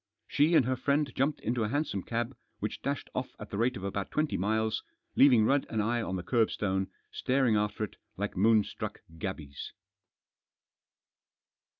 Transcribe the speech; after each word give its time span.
She 0.27 0.55
and 0.55 0.65
her 0.65 0.75
friend 0.75 1.13
jumped 1.13 1.41
into 1.41 1.63
a 1.63 1.69
hansom 1.69 2.01
cab, 2.01 2.35
which 2.57 2.81
dashed 2.81 3.11
off 3.13 3.35
at 3.37 3.51
the 3.51 3.57
rate 3.59 3.77
of 3.77 3.83
about 3.83 4.09
twenty 4.09 4.35
miles, 4.35 4.81
leaving 5.15 5.45
Rudd 5.45 5.67
and 5.69 5.79
I 5.79 6.01
on 6.01 6.15
the 6.15 6.23
kerbstone, 6.23 6.87
staring 7.11 7.55
after 7.55 7.83
it 7.83 7.97
like 8.17 8.35
moonstruck 8.35 9.01
gabies. 9.19 9.73